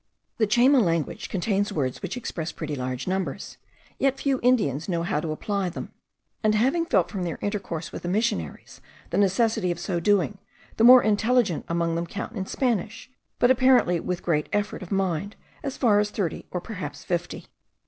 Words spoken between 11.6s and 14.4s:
among them count in Spanish, but apparently with